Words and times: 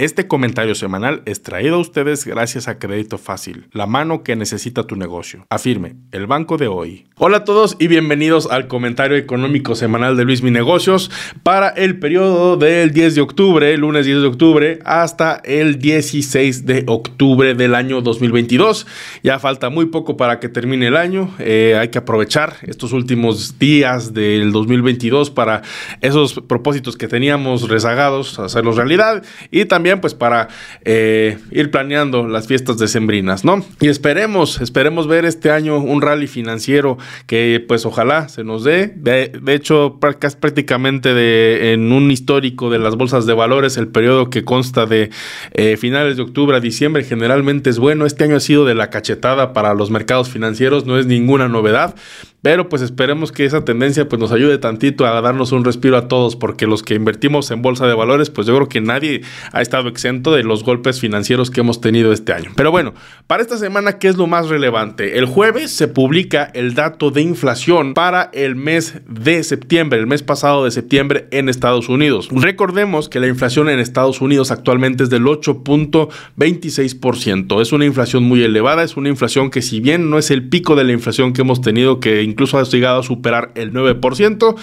Este 0.00 0.28
comentario 0.28 0.76
semanal 0.76 1.22
es 1.24 1.42
traído 1.42 1.74
a 1.74 1.80
ustedes 1.80 2.24
gracias 2.24 2.68
a 2.68 2.78
Crédito 2.78 3.18
Fácil, 3.18 3.66
la 3.72 3.86
mano 3.86 4.22
que 4.22 4.36
necesita 4.36 4.84
tu 4.84 4.94
negocio. 4.94 5.44
Afirme, 5.50 5.96
el 6.12 6.28
banco 6.28 6.56
de 6.56 6.68
hoy. 6.68 7.08
Hola 7.16 7.38
a 7.38 7.44
todos 7.44 7.74
y 7.80 7.88
bienvenidos 7.88 8.46
al 8.48 8.68
comentario 8.68 9.16
económico 9.16 9.74
semanal 9.74 10.16
de 10.16 10.24
Luis 10.24 10.40
Mi 10.40 10.52
Negocios 10.52 11.10
para 11.42 11.70
el 11.70 11.98
periodo 11.98 12.56
del 12.56 12.92
10 12.92 13.16
de 13.16 13.20
octubre, 13.22 13.76
lunes 13.76 14.06
10 14.06 14.20
de 14.20 14.26
octubre, 14.28 14.78
hasta 14.84 15.42
el 15.42 15.80
16 15.80 16.64
de 16.64 16.84
octubre 16.86 17.54
del 17.54 17.74
año 17.74 18.00
2022. 18.00 18.86
Ya 19.24 19.40
falta 19.40 19.68
muy 19.68 19.86
poco 19.86 20.16
para 20.16 20.38
que 20.38 20.48
termine 20.48 20.86
el 20.86 20.96
año. 20.96 21.34
Eh, 21.40 21.76
hay 21.76 21.88
que 21.88 21.98
aprovechar 21.98 22.54
estos 22.62 22.92
últimos 22.92 23.58
días 23.58 24.14
del 24.14 24.52
2022 24.52 25.32
para 25.32 25.62
esos 26.02 26.34
propósitos 26.34 26.96
que 26.96 27.08
teníamos 27.08 27.68
rezagados, 27.68 28.38
hacerlos 28.38 28.76
realidad 28.76 29.24
y 29.50 29.64
también 29.64 29.87
pues 29.96 30.14
para 30.14 30.48
eh, 30.84 31.38
ir 31.50 31.70
planeando 31.70 32.26
las 32.28 32.46
fiestas 32.46 32.78
decembrinas, 32.78 33.44
¿no? 33.44 33.64
Y 33.80 33.88
esperemos, 33.88 34.60
esperemos 34.60 35.06
ver 35.06 35.24
este 35.24 35.50
año 35.50 35.78
un 35.78 36.02
rally 36.02 36.26
financiero 36.26 36.98
que 37.26 37.64
pues 37.66 37.86
ojalá 37.86 38.28
se 38.28 38.44
nos 38.44 38.64
dé. 38.64 38.92
De, 38.94 39.32
hecho, 39.48 39.98
prácticamente 40.00 41.14
de, 41.14 41.72
en 41.72 41.92
un 41.92 42.10
histórico 42.10 42.70
de 42.70 42.78
las 42.78 42.96
bolsas 42.96 43.26
de 43.26 43.34
valores, 43.34 43.76
el 43.76 43.88
periodo 43.88 44.30
que 44.30 44.44
consta 44.44 44.86
de 44.86 45.10
eh, 45.52 45.76
finales 45.76 46.16
de 46.16 46.22
octubre 46.22 46.56
a 46.56 46.60
diciembre 46.60 47.04
generalmente 47.04 47.70
es 47.70 47.78
bueno. 47.78 48.06
Este 48.06 48.24
año 48.24 48.36
ha 48.36 48.40
sido 48.40 48.64
de 48.64 48.74
la 48.74 48.90
cachetada 48.90 49.52
para 49.52 49.74
los 49.74 49.90
mercados 49.90 50.28
financieros, 50.28 50.86
no 50.86 50.98
es 50.98 51.06
ninguna 51.06 51.48
novedad. 51.48 51.94
Pero 52.40 52.68
pues 52.68 52.82
esperemos 52.82 53.32
que 53.32 53.44
esa 53.44 53.64
tendencia 53.64 54.08
pues 54.08 54.20
nos 54.20 54.30
ayude 54.30 54.58
tantito 54.58 55.04
a 55.06 55.20
darnos 55.20 55.50
un 55.50 55.64
respiro 55.64 55.96
a 55.96 56.06
todos, 56.06 56.36
porque 56.36 56.68
los 56.68 56.84
que 56.84 56.94
invertimos 56.94 57.50
en 57.50 57.62
bolsa 57.62 57.88
de 57.88 57.94
valores, 57.94 58.30
pues 58.30 58.46
yo 58.46 58.54
creo 58.54 58.68
que 58.68 58.80
nadie 58.80 59.22
ha 59.52 59.60
estado 59.60 59.88
exento 59.88 60.32
de 60.32 60.44
los 60.44 60.62
golpes 60.62 61.00
financieros 61.00 61.50
que 61.50 61.62
hemos 61.62 61.80
tenido 61.80 62.12
este 62.12 62.32
año. 62.32 62.52
Pero 62.54 62.70
bueno, 62.70 62.94
para 63.26 63.42
esta 63.42 63.58
semana, 63.58 63.98
¿qué 63.98 64.06
es 64.06 64.16
lo 64.16 64.28
más 64.28 64.48
relevante? 64.48 65.18
El 65.18 65.26
jueves 65.26 65.72
se 65.72 65.88
publica 65.88 66.48
el 66.54 66.74
dato 66.74 67.10
de 67.10 67.22
inflación 67.22 67.94
para 67.94 68.30
el 68.32 68.54
mes 68.54 69.00
de 69.08 69.42
septiembre, 69.42 69.98
el 69.98 70.06
mes 70.06 70.22
pasado 70.22 70.64
de 70.64 70.70
septiembre 70.70 71.26
en 71.32 71.48
Estados 71.48 71.88
Unidos. 71.88 72.28
Recordemos 72.30 73.08
que 73.08 73.18
la 73.18 73.26
inflación 73.26 73.68
en 73.68 73.80
Estados 73.80 74.20
Unidos 74.20 74.52
actualmente 74.52 75.02
es 75.02 75.10
del 75.10 75.24
8.26%. 75.24 77.60
Es 77.60 77.72
una 77.72 77.84
inflación 77.84 78.22
muy 78.22 78.44
elevada, 78.44 78.84
es 78.84 78.96
una 78.96 79.08
inflación 79.08 79.50
que 79.50 79.60
si 79.60 79.80
bien 79.80 80.08
no 80.08 80.18
es 80.18 80.30
el 80.30 80.48
pico 80.48 80.76
de 80.76 80.84
la 80.84 80.92
inflación 80.92 81.32
que 81.32 81.40
hemos 81.40 81.60
tenido 81.60 81.98
que 81.98 82.27
incluso 82.28 82.58
ha 82.58 82.64
llegado 82.64 83.00
a 83.00 83.02
superar 83.02 83.50
el 83.54 83.72
9%, 83.72 84.54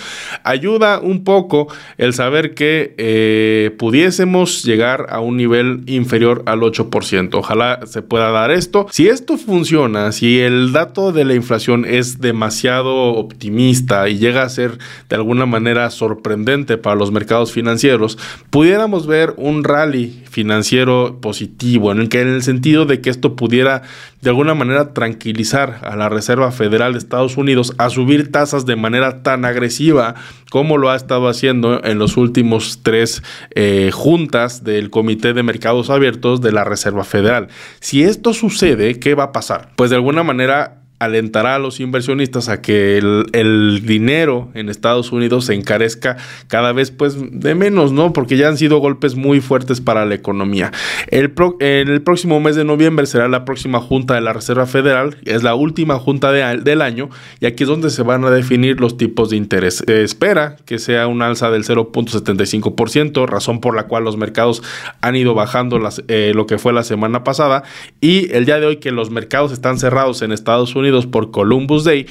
ayuda 0.44 1.00
un 1.00 1.24
poco 1.24 1.68
el 1.98 2.14
saber 2.14 2.54
que 2.54 2.96
eh, 2.98 3.76
pudiésemos 3.78 4.64
llegar 4.64 5.08
a 5.10 5.20
un 5.20 5.38
nivel 5.38 5.84
inferior 5.88 6.44
al 6.46 6.60
8%. 6.62 7.30
Ojalá 7.34 7.80
se 7.86 8.02
pueda 8.02 8.32
dar 8.32 8.52
esto. 8.52 8.88
Si 8.92 9.08
esto 9.08 9.38
funciona, 9.38 10.12
si 10.12 10.40
el 10.40 10.72
dato 10.72 11.12
de 11.12 11.26
la 11.26 11.34
inflación 11.34 11.86
es 11.86 12.20
demasiado 12.20 13.14
optimista 13.14 14.08
y 14.10 14.18
llega 14.18 14.44
a 14.44 14.50
ser 14.50 14.78
de 15.10 15.16
alguna 15.16 15.46
manera 15.46 15.90
sorprendente 15.90 16.78
para 16.78 16.96
los 16.96 17.12
mercados 17.12 17.52
financieros, 17.52 18.18
pudiéramos 18.50 19.08
ver 19.08 19.34
un 19.38 19.64
rally 19.64 20.24
financiero 20.30 21.20
positivo, 21.22 21.92
en 21.92 22.00
el 22.00 22.10
que 22.10 22.22
en 22.22 22.28
el 22.28 22.44
sentido 22.44 22.86
de 22.86 23.02
que 23.02 23.10
esto 23.10 23.36
pudiera 23.36 23.84
de 24.26 24.32
alguna 24.32 24.56
manera 24.56 24.92
tranquilizar 24.92 25.82
a 25.84 25.96
la 25.96 26.10
Reserva 26.10 26.52
Federal 26.52 26.94
de 26.94 26.98
Estados 26.98 27.38
Unidos 27.38 27.76
a 27.78 27.92
subir 27.92 28.32
tasas 28.32 28.66
de 28.66 28.76
manera 28.76 29.22
tan 29.22 29.46
agresiva 29.46 30.16
como 30.50 30.80
lo 30.80 30.90
ha 30.90 30.96
estado 30.96 31.28
haciendo 31.28 31.84
en 31.84 32.00
los 32.00 32.18
últimos 32.18 32.80
tres 32.82 33.22
eh, 33.52 33.92
juntas 33.94 34.64
del 34.64 34.90
Comité 34.90 35.36
de 35.36 35.44
Mercados 35.44 35.92
Abiertos 35.92 36.42
de 36.42 36.52
la 36.52 36.64
Reserva 36.64 37.04
Federal. 37.04 37.50
Si 37.82 38.02
esto 38.02 38.34
sucede, 38.34 39.00
¿qué 39.00 39.14
va 39.14 39.26
a 39.26 39.32
pasar? 39.32 39.70
Pues 39.76 39.92
de 39.92 39.98
alguna 39.98 40.24
manera 40.24 40.85
alentará 41.00 41.56
a 41.56 41.60
los 41.60 41.80
inversionistas 41.80 42.48
a 42.48 42.62
que 42.62 42.98
el, 42.98 43.82
dinero 43.86 44.50
en 44.54 44.70
Estados 44.70 45.12
Unidos 45.12 45.46
se 45.46 45.54
encarezca 45.54 46.16
cada 46.48 46.72
vez 46.72 46.92
pues 46.92 47.18
de 47.20 47.54
menos, 47.54 47.92
¿no? 47.92 48.14
Porque 48.14 48.38
ya 48.38 48.48
han 48.48 48.58
sido 48.58 48.78
golpes 48.78 49.16
muy 49.16 49.42
fuertes 49.42 49.82
para 49.82 50.06
la 50.06 50.16
economía. 50.16 50.72
El, 51.10 51.34
el 51.60 52.02
próximo 52.02 52.40
mes 52.40 52.56
de 52.56 52.64
noviembre 52.64 53.06
será 53.06 53.28
la 53.28 53.44
próxima 53.44 53.82
junta 53.82 54.16
de 54.16 54.22
la 54.22 54.34
Reserva 54.34 54.66
Federal, 54.66 55.18
es 55.26 55.44
la 55.44 55.56
última 55.56 56.00
junta 56.00 56.32
del 56.32 56.82
año 56.82 57.10
y 57.40 57.46
aquí 57.46 57.64
es 57.64 57.70
donde 57.70 57.90
se 57.90 58.04
van 58.04 58.24
a 58.24 58.32
definir 58.32 58.80
los 58.80 58.98
tipos 58.98 59.30
de 59.30 59.38
interés. 59.38 59.84
Se 59.86 60.04
espera 60.04 60.56
que 60.66 60.80
sea 60.80 61.08
un 61.08 61.22
alza 61.22 61.52
del 61.52 61.66
0.75%, 61.66 63.28
razón 63.28 63.60
por 63.60 63.76
la 63.76 63.84
cual 63.88 64.06
los 64.06 64.18
mercados 64.18 64.64
han 65.02 65.16
ido 65.16 65.34
bajando 65.34 65.80
eh, 66.08 66.32
lo 66.34 66.48
que 66.48 66.58
fue 66.58 66.72
la 66.74 66.84
semana 66.84 67.24
pasada 67.24 67.64
y 68.00 68.32
el 68.34 68.46
día 68.46 68.60
de 68.60 68.66
hoy 68.66 68.78
que 68.78 68.92
los 68.92 69.10
mercados 69.10 69.52
están 69.52 69.78
cerrados 69.78 70.22
en 70.22 70.32
Estados 70.32 70.76
Unidos 70.76 70.85
por 71.08 71.32
Columbus 71.32 71.84
Day, 71.84 72.06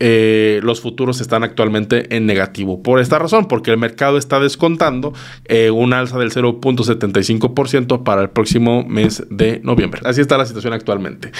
eh, 0.00 0.60
los 0.62 0.80
futuros 0.80 1.20
están 1.20 1.42
actualmente 1.42 2.14
en 2.16 2.26
negativo. 2.26 2.82
Por 2.82 3.00
esta 3.00 3.18
razón, 3.18 3.48
porque 3.48 3.70
el 3.70 3.78
mercado 3.78 4.18
está 4.18 4.38
descontando 4.38 5.12
eh, 5.46 5.70
un 5.70 5.92
alza 5.92 6.18
del 6.18 6.30
0.75% 6.30 8.04
para 8.04 8.22
el 8.22 8.30
próximo 8.30 8.84
mes 8.84 9.26
de 9.30 9.60
noviembre. 9.64 10.00
Así 10.04 10.20
está 10.20 10.38
la 10.38 10.46
situación 10.46 10.72
actualmente. 10.72 11.32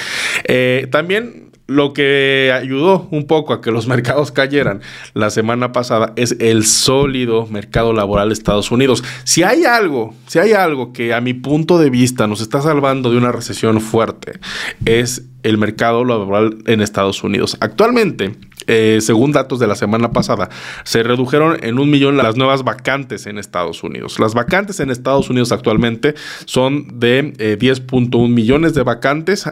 Eh, 0.44 0.88
también 0.90 1.47
lo 1.68 1.92
que 1.92 2.50
ayudó 2.52 3.06
un 3.10 3.26
poco 3.26 3.52
a 3.52 3.60
que 3.60 3.70
los 3.70 3.86
mercados 3.88 4.32
cayeran 4.32 4.80
la 5.14 5.30
semana 5.30 5.70
pasada 5.70 6.12
es 6.16 6.36
el 6.40 6.64
sólido 6.64 7.46
mercado 7.46 7.92
laboral 7.92 8.30
de 8.30 8.34
Estados 8.34 8.72
Unidos. 8.72 9.04
Si 9.22 9.44
hay 9.44 9.64
algo, 9.64 10.14
si 10.26 10.40
hay 10.40 10.52
algo 10.52 10.92
que 10.92 11.14
a 11.14 11.20
mi 11.20 11.34
punto 11.34 11.78
de 11.78 11.90
vista 11.90 12.26
nos 12.26 12.40
está 12.40 12.60
salvando 12.62 13.10
de 13.10 13.18
una 13.18 13.30
recesión 13.30 13.80
fuerte, 13.80 14.40
es 14.84 15.26
el 15.42 15.58
mercado 15.58 16.04
laboral 16.04 16.58
en 16.66 16.80
Estados 16.80 17.22
Unidos. 17.22 17.56
Actualmente, 17.60 18.34
eh, 18.66 18.98
según 19.00 19.32
datos 19.32 19.58
de 19.58 19.66
la 19.66 19.76
semana 19.76 20.12
pasada, 20.12 20.50
se 20.84 21.02
redujeron 21.02 21.56
en 21.62 21.78
un 21.78 21.90
millón 21.90 22.16
las 22.16 22.36
nuevas 22.36 22.64
vacantes 22.64 23.26
en 23.26 23.38
Estados 23.38 23.82
Unidos. 23.82 24.18
Las 24.18 24.34
vacantes 24.34 24.80
en 24.80 24.90
Estados 24.90 25.30
Unidos 25.30 25.52
actualmente 25.52 26.14
son 26.44 26.98
de 27.00 27.32
10.1 27.58 28.26
eh, 28.26 28.28
millones 28.28 28.74
de 28.74 28.82
vacantes 28.82 29.44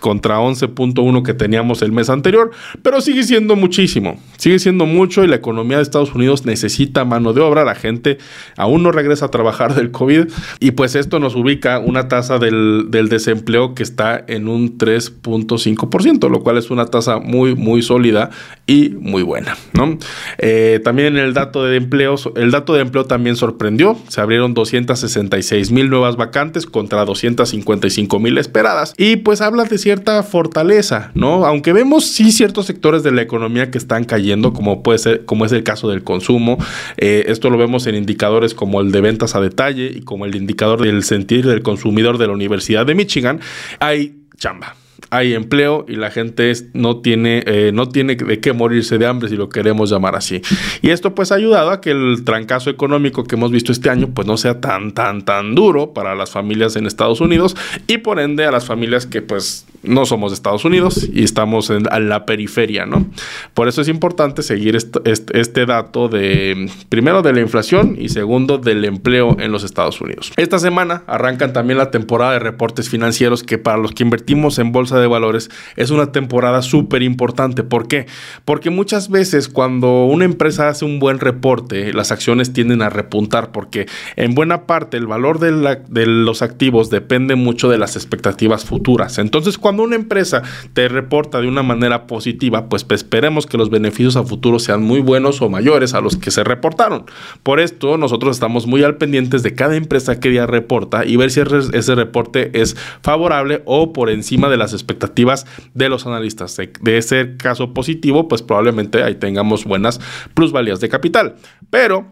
contra 0.00 0.40
11.1 0.40 1.22
que 1.22 1.34
teníamos 1.56 1.80
el 1.80 1.90
mes 1.90 2.10
anterior, 2.10 2.50
pero 2.82 3.00
sigue 3.00 3.22
siendo 3.22 3.56
muchísimo, 3.56 4.20
sigue 4.36 4.58
siendo 4.58 4.84
mucho 4.84 5.24
y 5.24 5.26
la 5.26 5.36
economía 5.36 5.78
de 5.78 5.84
Estados 5.84 6.14
Unidos 6.14 6.44
necesita 6.44 7.06
mano 7.06 7.32
de 7.32 7.40
obra, 7.40 7.64
la 7.64 7.74
gente 7.74 8.18
aún 8.58 8.82
no 8.82 8.92
regresa 8.92 9.26
a 9.26 9.30
trabajar 9.30 9.74
del 9.74 9.90
COVID 9.90 10.26
y 10.60 10.72
pues 10.72 10.94
esto 10.94 11.18
nos 11.18 11.34
ubica 11.34 11.78
una 11.78 12.08
tasa 12.08 12.38
del, 12.38 12.90
desempleo 12.90 13.74
que 13.74 13.82
está 13.82 14.22
en 14.26 14.48
un 14.48 14.76
3.5%, 14.76 16.28
lo 16.28 16.42
cual 16.42 16.58
es 16.58 16.70
una 16.70 16.84
tasa 16.86 17.20
muy, 17.20 17.54
muy 17.54 17.80
sólida 17.80 18.28
y 18.66 18.90
muy 18.90 19.22
buena. 19.22 19.56
¿no? 19.72 19.96
Eh, 20.36 20.80
también 20.84 21.16
el 21.16 21.32
dato 21.32 21.64
de 21.64 21.76
empleo, 21.76 22.16
el 22.34 22.50
dato 22.50 22.74
de 22.74 22.82
empleo 22.82 23.06
también 23.06 23.36
sorprendió. 23.36 23.96
Se 24.08 24.20
abrieron 24.20 24.52
266 24.52 25.70
mil 25.70 25.88
nuevas 25.88 26.16
vacantes 26.16 26.66
contra 26.66 27.04
255 27.06 28.18
mil 28.18 28.36
esperadas. 28.36 28.92
Y 28.98 29.16
pues 29.16 29.40
habla 29.40 29.64
de 29.64 29.78
cierta 29.78 30.22
fortaleza, 30.22 31.12
¿no? 31.14 31.45
Aunque 31.46 31.72
vemos 31.72 32.06
sí 32.06 32.32
ciertos 32.32 32.66
sectores 32.66 33.04
de 33.04 33.12
la 33.12 33.22
economía 33.22 33.70
que 33.70 33.78
están 33.78 34.02
cayendo, 34.02 34.52
como 34.52 34.82
puede 34.82 34.98
ser, 34.98 35.24
como 35.26 35.44
es 35.44 35.52
el 35.52 35.62
caso 35.62 35.88
del 35.88 36.02
consumo. 36.02 36.58
Eh, 36.96 37.26
esto 37.28 37.50
lo 37.50 37.56
vemos 37.56 37.86
en 37.86 37.94
indicadores 37.94 38.52
como 38.52 38.80
el 38.80 38.90
de 38.90 39.00
ventas 39.00 39.36
a 39.36 39.40
detalle 39.40 39.92
y 39.94 40.00
como 40.02 40.24
el 40.24 40.34
indicador 40.34 40.82
del 40.82 41.04
sentir 41.04 41.46
del 41.46 41.62
consumidor 41.62 42.18
de 42.18 42.26
la 42.26 42.32
Universidad 42.32 42.84
de 42.84 42.96
Michigan. 42.96 43.38
Hay 43.78 44.16
chamba 44.36 44.74
hay 45.10 45.34
empleo 45.34 45.84
y 45.88 45.96
la 45.96 46.10
gente 46.10 46.52
no, 46.72 47.00
tiene, 47.00 47.42
eh, 47.46 47.70
no 47.72 47.88
tiene 47.88 48.16
de 48.16 48.40
qué 48.40 48.52
morirse 48.52 48.98
de 48.98 49.06
hambre, 49.06 49.28
si 49.28 49.36
lo 49.36 49.48
queremos 49.48 49.90
llamar 49.90 50.16
así. 50.16 50.42
Y 50.82 50.90
esto 50.90 51.14
pues 51.14 51.32
ha 51.32 51.36
ayudado 51.36 51.70
a 51.70 51.80
que 51.80 51.90
el 51.90 52.24
trancazo 52.24 52.70
económico 52.70 53.24
que 53.24 53.36
hemos 53.36 53.50
visto 53.50 53.72
este 53.72 53.90
año 53.90 54.08
pues 54.12 54.26
no 54.26 54.36
sea 54.36 54.60
tan, 54.60 54.92
tan, 54.92 55.24
tan 55.24 55.54
duro 55.54 55.92
para 55.92 56.14
las 56.14 56.30
familias 56.30 56.76
en 56.76 56.86
Estados 56.86 57.20
Unidos 57.20 57.56
y 57.86 57.98
por 57.98 58.18
ende 58.20 58.46
a 58.46 58.50
las 58.50 58.64
familias 58.64 59.06
que 59.06 59.22
pues 59.22 59.66
no 59.86 60.06
somos 60.06 60.32
de 60.32 60.34
Estados 60.34 60.64
Unidos 60.64 61.08
y 61.12 61.24
estamos 61.24 61.70
en, 61.70 61.84
la 62.08 62.26
periferia, 62.26 62.86
¿no? 62.86 63.06
Por 63.54 63.68
eso 63.68 63.80
es 63.80 63.88
importante 63.88 64.42
seguir 64.42 64.76
este, 64.76 65.66
dato 65.66 66.08
de, 66.08 66.70
primero, 66.88 67.22
de 67.22 67.32
la 67.32 67.40
inflación 67.40 67.96
y 67.98 68.08
segundo, 68.08 68.58
del 68.58 68.84
empleo 68.84 69.36
en 69.40 69.52
los 69.52 69.64
Estados 69.64 70.00
Unidos. 70.00 70.32
Esta 70.36 70.58
semana 70.58 71.02
arrancan 71.06 71.52
también 71.52 71.78
la 71.78 71.90
temporada 71.90 72.32
de 72.32 72.38
reportes 72.38 72.88
financieros 72.88 73.42
que 73.42 73.58
para 73.58 73.78
los 73.78 73.92
que 73.92 74.02
invertimos 74.02 74.58
en 74.58 74.72
bolsa 74.72 74.98
de 74.98 75.06
valores 75.06 75.50
es 75.76 75.90
una 75.90 76.12
temporada 76.12 76.62
súper 76.62 77.02
importante. 77.02 77.62
¿Por 77.62 77.88
qué? 77.88 78.06
Porque 78.44 78.70
muchas 78.70 79.08
veces 79.08 79.48
cuando 79.48 80.04
una 80.04 80.24
empresa 80.24 80.68
hace 80.68 80.84
un 80.84 80.98
buen 80.98 81.18
reporte, 81.18 81.92
las 81.92 82.12
acciones 82.12 82.52
tienden 82.52 82.82
a 82.82 82.90
repuntar 82.90 83.52
porque 83.52 83.86
en 84.16 84.34
buena 84.34 84.66
parte 84.66 84.96
el 84.96 85.06
valor 85.06 85.38
de, 85.38 85.78
de 85.88 86.06
los 86.06 86.42
activos 86.42 86.90
depende 86.90 87.34
mucho 87.34 87.68
de 87.68 87.78
las 87.78 87.96
expectativas 87.96 88.64
futuras. 88.64 89.18
Entonces, 89.18 89.58
cuando 89.58 89.75
cuando 89.76 89.94
una 89.94 89.96
empresa 89.96 90.42
te 90.72 90.88
reporta 90.88 91.38
de 91.42 91.48
una 91.48 91.62
manera 91.62 92.06
positiva, 92.06 92.70
pues 92.70 92.86
esperemos 92.88 93.46
que 93.46 93.58
los 93.58 93.68
beneficios 93.68 94.16
a 94.16 94.24
futuro 94.24 94.58
sean 94.58 94.82
muy 94.82 95.00
buenos 95.00 95.42
o 95.42 95.50
mayores 95.50 95.92
a 95.92 96.00
los 96.00 96.16
que 96.16 96.30
se 96.30 96.44
reportaron. 96.44 97.04
Por 97.42 97.60
esto, 97.60 97.98
nosotros 97.98 98.36
estamos 98.36 98.66
muy 98.66 98.82
al 98.84 98.96
pendientes 98.96 99.42
de 99.42 99.54
cada 99.54 99.76
empresa 99.76 100.18
que 100.18 100.30
día 100.30 100.46
reporta 100.46 101.04
y 101.04 101.16
ver 101.16 101.30
si 101.30 101.40
ese 101.74 101.94
reporte 101.94 102.58
es 102.58 102.74
favorable 103.02 103.62
o 103.66 103.92
por 103.92 104.08
encima 104.08 104.48
de 104.48 104.56
las 104.56 104.72
expectativas 104.72 105.44
de 105.74 105.90
los 105.90 106.06
analistas. 106.06 106.56
De, 106.56 106.96
ese 106.96 107.36
caso 107.36 107.74
positivo, 107.74 108.28
pues 108.28 108.40
probablemente 108.40 109.02
ahí 109.02 109.16
tengamos 109.16 109.66
buenas 109.66 110.00
plusvalías 110.32 110.80
de 110.80 110.88
capital. 110.88 111.36
Pero 111.68 112.06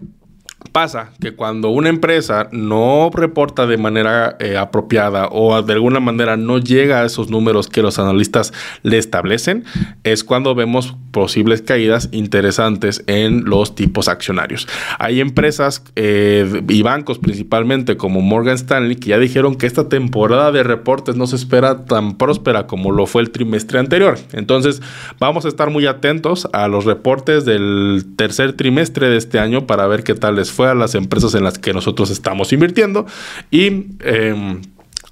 Pasa 0.73 1.13
que 1.21 1.33
cuando 1.33 1.69
una 1.69 1.89
empresa 1.89 2.49
no 2.51 3.11
reporta 3.13 3.67
de 3.67 3.77
manera 3.77 4.37
eh, 4.41 4.57
apropiada 4.57 5.29
o 5.31 5.63
de 5.63 5.73
alguna 5.73 6.01
manera 6.01 6.37
no 6.37 6.59
llega 6.59 7.01
a 7.01 7.05
esos 7.05 7.31
números 7.31 7.69
que 7.69 7.83
los 7.83 7.99
analistas 7.99 8.53
le 8.83 8.99
establecen, 8.99 9.65
es 10.03 10.25
cuando 10.25 10.55
vemos 10.55 10.97
posibles 11.13 11.63
caídas 11.63 12.09
interesantes 12.11 13.05
en 13.07 13.45
los 13.45 13.77
tipos 13.77 14.09
accionarios. 14.09 14.67
Hay 14.99 15.21
empresas 15.21 15.85
eh, 15.95 16.63
y 16.69 16.83
bancos 16.83 17.19
principalmente 17.21 17.97
como 17.97 18.21
Morgan 18.21 18.57
Stanley 18.57 18.97
que 18.97 19.11
ya 19.11 19.19
dijeron 19.19 19.55
que 19.55 19.67
esta 19.67 19.89
temporada 19.89 20.51
de 20.51 20.65
reportes 20.65 21.15
no 21.15 21.29
se 21.29 21.37
espera 21.37 21.85
tan 21.85 22.17
próspera 22.19 22.67
como 22.67 22.91
lo 22.91 23.07
fue 23.07 23.23
el 23.23 23.31
trimestre 23.31 23.79
anterior. 23.79 24.19
Entonces 24.33 24.83
vamos 25.21 25.45
a 25.45 25.49
estar 25.49 25.71
muy 25.71 25.87
atentos 25.87 26.49
a 26.53 26.67
los 26.69 26.85
reportes 26.85 27.45
del 27.45 28.05
tercer 28.17 28.55
trimestre 28.55 29.09
de 29.09 29.17
este 29.17 29.39
año 29.39 29.67
para 29.67 29.87
ver 29.87 30.03
qué 30.03 30.15
tal 30.15 30.37
les 30.37 30.51
fue 30.55 30.69
a 30.69 30.75
las 30.75 30.95
empresas 30.95 31.35
en 31.35 31.45
las 31.45 31.59
que 31.59 31.73
nosotros 31.73 32.11
estamos 32.11 32.53
invirtiendo 32.53 33.07
y 33.51 33.67
em, 34.01 34.61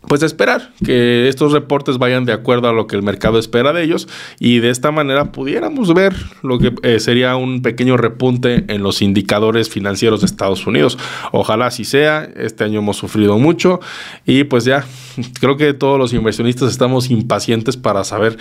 pues 0.09 0.23
esperar 0.23 0.73
que 0.85 1.29
estos 1.29 1.53
reportes 1.53 1.99
vayan 1.99 2.25
de 2.25 2.33
acuerdo 2.33 2.69
a 2.69 2.73
lo 2.73 2.87
que 2.87 2.97
el 2.97 3.03
mercado 3.03 3.39
espera 3.39 3.73
de 3.73 3.85
ellos 3.85 4.09
y 4.41 4.59
de 4.59 4.71
esta 4.71 4.91
manera 4.91 5.33
pudiéramos 5.33 5.95
ver 5.95 6.15
lo 6.43 6.59
que 6.59 6.75
eh, 6.83 6.99
sería 6.99 7.37
un 7.37 7.63
pequeño 7.63 7.97
repunte 7.97 8.65
en 8.69 8.83
los 8.83 9.01
indicadores 9.01 9.71
financieros 9.71 10.21
de 10.21 10.27
Estados 10.27 10.67
Unidos. 10.67 10.99
Ojalá 11.31 11.67
así 11.67 11.85
sea, 11.85 12.29
este 12.37 12.65
año 12.65 12.81
hemos 12.81 12.97
sufrido 12.97 13.39
mucho 13.39 13.81
y 14.27 14.45
pues 14.45 14.65
ya 14.65 14.85
creo 15.41 15.57
que 15.57 15.73
todos 15.73 15.99
los 15.99 16.13
inversionistas 16.13 16.71
estamos 16.71 17.11
impacientes 17.11 17.77
para 17.77 18.05
saber 18.05 18.39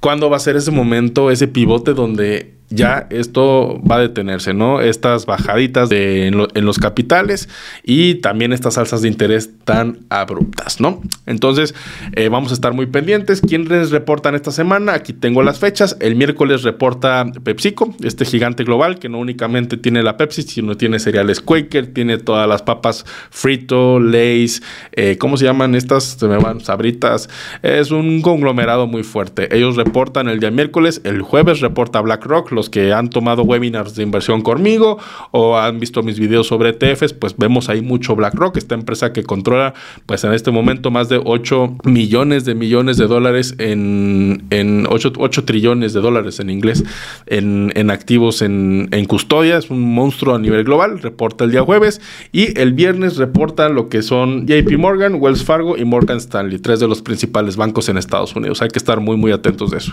cuándo 0.00 0.28
va 0.30 0.36
a 0.36 0.40
ser 0.40 0.56
ese 0.56 0.72
momento, 0.72 1.30
ese 1.30 1.46
pivote 1.48 1.94
donde 1.94 2.54
ya 2.70 3.06
esto 3.10 3.80
va 3.88 3.96
a 3.96 4.00
detenerse, 4.00 4.54
¿no? 4.54 4.80
Estas 4.80 5.26
bajaditas 5.26 5.88
de, 5.88 6.26
en, 6.26 6.64
los 6.64 6.78
capitales 6.78 7.48
y 7.82 8.16
también 8.16 8.52
estas 8.52 8.78
alzas 8.78 9.02
de 9.02 9.08
interés 9.08 9.50
tan 9.64 9.98
abruptas, 10.08 10.80
¿no? 10.80 11.00
Entonces, 11.26 11.74
eh, 12.14 12.28
vamos 12.28 12.50
a 12.50 12.54
estar 12.54 12.72
muy 12.72 12.86
pendientes. 12.86 13.40
¿Quiénes 13.40 13.90
reportan 13.90 14.34
esta 14.34 14.50
semana? 14.50 14.94
Aquí 14.94 15.12
tengo 15.12 15.42
las 15.42 15.58
fechas. 15.58 15.96
El 16.00 16.16
miércoles 16.16 16.62
reporta 16.62 17.24
PepsiCo, 17.44 17.94
este 18.02 18.24
gigante 18.24 18.64
global 18.64 18.98
que 18.98 19.08
no 19.08 19.18
únicamente 19.18 19.76
tiene 19.76 20.02
la 20.02 20.16
Pepsi, 20.16 20.42
sino 20.42 20.76
tiene 20.76 20.98
cereales 20.98 21.40
Quaker, 21.40 21.92
tiene 21.92 22.18
todas 22.18 22.48
las 22.48 22.62
papas 22.62 23.04
Frito, 23.30 24.00
Lays, 24.00 24.62
eh, 24.92 25.16
¿cómo 25.18 25.36
se 25.36 25.44
llaman 25.44 25.74
estas? 25.74 26.04
Se 26.04 26.26
me 26.26 26.38
van, 26.38 26.60
Sabritas. 26.60 27.28
Es 27.62 27.90
un 27.90 28.22
conglomerado 28.22 28.86
muy 28.86 29.02
fuerte. 29.02 29.54
Ellos 29.54 29.76
reportan 29.76 30.28
el 30.28 30.40
día 30.40 30.50
miércoles, 30.50 31.00
el 31.04 31.22
jueves 31.22 31.60
reporta 31.60 32.00
BlackRock, 32.00 32.52
los 32.52 32.63
que 32.70 32.92
han 32.92 33.10
tomado 33.10 33.42
webinars 33.42 33.94
de 33.94 34.02
inversión 34.02 34.42
conmigo 34.42 34.98
o 35.30 35.58
han 35.58 35.80
visto 35.80 36.02
mis 36.02 36.18
videos 36.18 36.46
sobre 36.46 36.70
ETFs, 36.70 37.12
pues 37.12 37.36
vemos 37.36 37.68
ahí 37.68 37.80
mucho 37.82 38.16
BlackRock, 38.16 38.56
esta 38.56 38.74
empresa 38.74 39.12
que 39.12 39.24
controla 39.24 39.74
pues 40.06 40.24
en 40.24 40.32
este 40.32 40.50
momento 40.50 40.90
más 40.90 41.08
de 41.08 41.20
8 41.22 41.78
millones 41.84 42.44
de 42.44 42.54
millones 42.54 42.96
de 42.96 43.06
dólares 43.06 43.54
en, 43.58 44.44
en 44.50 44.86
8, 44.88 45.12
8 45.16 45.44
trillones 45.44 45.92
de 45.92 46.00
dólares 46.00 46.40
en 46.40 46.50
inglés 46.50 46.84
en, 47.26 47.72
en 47.74 47.90
activos 47.90 48.42
en, 48.42 48.88
en, 48.92 49.04
custodia, 49.06 49.58
es 49.58 49.70
un 49.70 49.94
monstruo 49.94 50.34
a 50.34 50.38
nivel 50.38 50.64
global, 50.64 51.00
reporta 51.00 51.44
el 51.44 51.50
día 51.50 51.62
jueves 51.62 52.00
y 52.32 52.58
el 52.58 52.72
viernes 52.72 53.16
reporta 53.16 53.68
lo 53.68 53.88
que 53.88 54.02
son 54.02 54.46
JP 54.46 54.78
Morgan, 54.78 55.16
Wells 55.20 55.44
Fargo 55.44 55.76
y 55.76 55.84
Morgan 55.84 56.18
Stanley, 56.18 56.58
tres 56.58 56.80
de 56.80 56.88
los 56.88 57.02
principales 57.02 57.56
bancos 57.56 57.88
en 57.88 57.98
Estados 57.98 58.34
Unidos, 58.34 58.62
hay 58.62 58.68
que 58.68 58.78
estar 58.78 59.00
muy 59.00 59.16
muy 59.16 59.32
atentos 59.32 59.70
de 59.70 59.78
eso. 59.78 59.92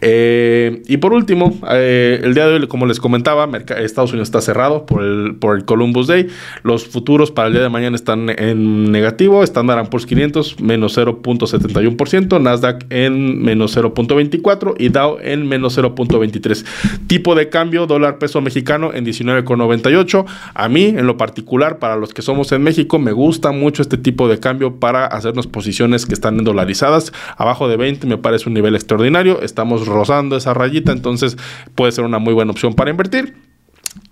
Eh, 0.00 0.82
y 0.86 0.96
por 0.98 1.12
último, 1.12 1.58
eh, 1.70 1.93
eh, 1.96 2.20
el 2.24 2.34
día 2.34 2.48
de 2.48 2.54
hoy, 2.54 2.66
como 2.66 2.86
les 2.86 2.98
comentaba, 2.98 3.48
Estados 3.78 4.10
Unidos 4.10 4.26
está 4.26 4.40
cerrado 4.40 4.84
por 4.84 5.04
el, 5.04 5.36
por 5.36 5.56
el 5.56 5.64
Columbus 5.64 6.08
Day. 6.08 6.26
Los 6.64 6.86
futuros 6.86 7.30
para 7.30 7.46
el 7.46 7.54
día 7.54 7.62
de 7.62 7.68
mañana 7.68 7.94
están 7.94 8.30
en 8.30 8.90
negativo. 8.90 9.44
Standard 9.44 9.88
Poor's 9.88 10.04
500 10.06 10.60
menos 10.60 10.98
0.71%, 10.98 12.40
Nasdaq 12.40 12.86
en 12.90 13.42
menos 13.42 13.76
0.24% 13.76 14.74
y 14.76 14.88
Dow 14.88 15.18
en 15.22 15.46
menos 15.48 15.78
0.23%. 15.78 16.64
Tipo 17.06 17.36
de 17.36 17.48
cambio, 17.48 17.86
dólar 17.86 18.18
peso 18.18 18.40
mexicano 18.40 18.92
en 18.92 19.06
19.98. 19.06 20.24
A 20.54 20.68
mí, 20.68 20.86
en 20.86 21.06
lo 21.06 21.16
particular, 21.16 21.78
para 21.78 21.94
los 21.96 22.12
que 22.12 22.22
somos 22.22 22.50
en 22.50 22.62
México, 22.62 22.98
me 22.98 23.12
gusta 23.12 23.52
mucho 23.52 23.82
este 23.82 23.98
tipo 23.98 24.28
de 24.28 24.40
cambio 24.40 24.80
para 24.80 25.06
hacernos 25.06 25.46
posiciones 25.46 26.06
que 26.06 26.14
están 26.14 26.38
dolarizadas. 26.38 27.12
Abajo 27.36 27.68
de 27.68 27.76
20 27.76 28.06
me 28.08 28.18
parece 28.18 28.48
un 28.48 28.54
nivel 28.54 28.74
extraordinario. 28.74 29.40
Estamos 29.42 29.86
rozando 29.86 30.36
esa 30.36 30.54
rayita, 30.54 30.90
entonces 30.90 31.36
puede 31.84 31.92
ser 31.92 32.04
una 32.06 32.18
muy 32.18 32.32
buena 32.32 32.50
opción 32.50 32.72
para 32.72 32.88
invertir. 32.88 33.34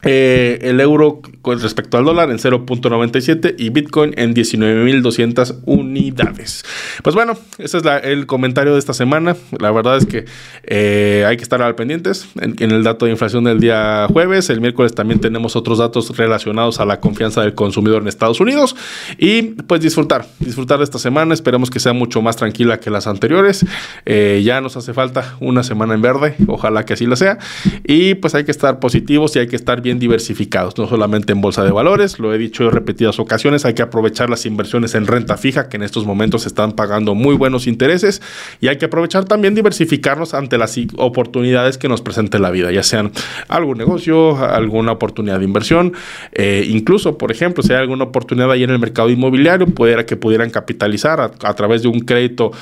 Eh, 0.05 0.59
el 0.63 0.81
euro 0.81 1.21
con 1.43 1.61
respecto 1.61 1.97
al 1.97 2.05
dólar 2.05 2.31
en 2.31 2.39
0.97 2.39 3.55
y 3.59 3.71
Bitcoin 3.71 4.15
en 4.17 4.35
19.200 4.35 5.61
unidades. 5.65 6.65
Pues 7.03 7.15
bueno, 7.15 7.39
ese 7.59 7.79
es 7.79 7.85
el 8.03 8.27
comentario 8.27 8.73
de 8.73 8.79
esta 8.79 8.95
semana. 8.95 9.37
La 9.59 9.71
verdad 9.71 9.97
es 9.97 10.07
que 10.07 10.25
eh, 10.65 11.25
hay 11.27 11.37
que 11.37 11.43
estar 11.43 11.63
al 11.63 11.75
pendientes 11.75 12.29
en, 12.41 12.71
el 12.71 12.83
dato 12.83 13.07
de 13.07 13.13
inflación 13.13 13.45
del 13.45 13.61
día 13.61 14.07
jueves. 14.11 14.51
El 14.51 14.61
miércoles 14.61 14.95
también 14.95 15.21
tenemos 15.21 15.57
otros 15.57 15.79
datos 15.79 16.17
relacionados 16.17 16.81
a 16.81 16.85
la 16.85 17.01
confianza 17.01 17.43
del 17.43 17.55
consumidor 17.55 18.03
en 18.03 18.09
Estados 18.09 18.41
Unidos. 18.41 18.75
Y 19.19 19.43
pues 19.43 19.81
disfrutar, 19.81 20.27
disfrutar 20.41 20.79
de 20.79 20.85
esta 20.85 20.99
semana. 20.99 21.35
Esperemos 21.35 21.71
que 21.71 21.81
sea 21.81 21.93
mucho 21.93 22.23
más 22.23 22.37
tranquila 22.37 22.81
que 22.81 22.91
las 22.91 23.07
anteriores. 23.07 23.65
Eh, 24.05 24.43
ya 24.45 24.61
nos 24.61 24.77
hace 24.77 24.95
falta 24.95 25.37
una 25.41 25.63
semana 25.63 25.95
en 25.95 26.03
verde. 26.03 26.35
Ojalá 26.49 26.85
que 26.85 26.95
así 26.95 27.07
lo 27.07 27.17
sea. 27.17 27.39
Y 27.85 28.15
pues 28.15 28.35
hay 28.35 28.45
que 28.45 28.51
estar 28.51 28.81
positivos 28.81 29.37
y 29.37 29.41
hay 29.41 29.47
que 29.47 29.57
estar 29.57 29.81
diversificados, 29.99 30.77
no 30.79 30.87
solamente 30.87 31.33
en 31.33 31.41
bolsa 31.41 31.65
de 31.65 31.71
valores, 31.71 32.19
lo 32.19 32.35
he 32.35 32.39
dicho 32.39 32.65
en 32.65 32.71
repetidas 32.71 33.19
ocasiones, 33.19 33.65
hay 33.65 33.75
que 33.75 33.83
aprovechar 33.83 34.31
las 34.31 34.47
inversiones 34.47 34.95
en 34.95 35.07
renta 35.07 35.37
fija 35.37 35.69
que 35.69 35.77
en 35.77 35.83
estos 35.83 36.07
momentos 36.07 36.47
están 36.47 36.73
pagando 36.73 37.15
muy 37.15 37.35
buenos 37.35 37.67
intereses 37.67 38.23
y 38.61 38.69
hay 38.69 38.79
que 38.79 38.87
aprovechar 38.87 39.25
también 39.25 39.55
diversificarnos 39.55 40.35
ante 40.35 40.59
las 40.59 40.79
oportunidades 40.97 41.79
que 41.79 41.89
nos 41.89 42.03
presente 42.03 42.39
la 42.39 42.51
vida, 42.51 42.71
ya 42.73 42.83
sean 42.83 43.13
algún 43.49 43.79
negocio, 43.79 44.37
alguna 44.37 44.93
oportunidad 44.93 45.39
de 45.39 45.45
inversión, 45.45 45.93
eh, 46.33 46.67
incluso, 46.69 47.19
por 47.19 47.31
ejemplo, 47.31 47.63
si 47.63 47.73
hay 47.73 47.81
alguna 47.81 48.05
oportunidad 48.05 48.51
ahí 48.51 48.65
en 48.65 48.71
el 48.71 48.79
mercado 48.79 49.11
inmobiliario, 49.11 49.67
pudiera 49.67 50.07
que 50.07 50.17
pudieran 50.17 50.51
capitalizar 50.51 51.21
a, 51.21 51.31
a 51.43 51.55
través 51.55 51.83
de 51.83 51.89
un 51.89 52.01
crédito 52.01 52.53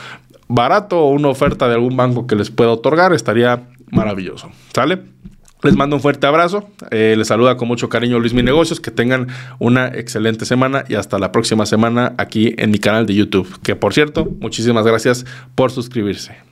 barato 0.48 0.98
o 0.98 1.10
una 1.10 1.28
oferta 1.28 1.68
de 1.68 1.74
algún 1.74 1.96
banco 1.96 2.26
que 2.26 2.34
les 2.34 2.50
pueda 2.50 2.72
otorgar, 2.72 3.12
estaría 3.12 3.68
maravilloso. 3.90 4.50
¿Sale? 4.74 4.98
Les 5.62 5.76
mando 5.76 5.96
un 5.96 6.02
fuerte 6.02 6.26
abrazo. 6.26 6.68
Eh, 6.90 7.14
les 7.16 7.28
saluda 7.28 7.56
con 7.56 7.68
mucho 7.68 7.88
cariño 7.88 8.18
Luis 8.18 8.32
Mi 8.32 8.42
Negocios. 8.42 8.80
Que 8.80 8.90
tengan 8.90 9.28
una 9.58 9.88
excelente 9.88 10.44
semana 10.46 10.84
y 10.88 10.94
hasta 10.94 11.18
la 11.18 11.32
próxima 11.32 11.66
semana 11.66 12.14
aquí 12.18 12.54
en 12.58 12.70
mi 12.70 12.78
canal 12.78 13.06
de 13.06 13.14
YouTube. 13.14 13.60
Que 13.62 13.76
por 13.76 13.92
cierto, 13.92 14.28
muchísimas 14.40 14.86
gracias 14.86 15.26
por 15.54 15.70
suscribirse. 15.70 16.49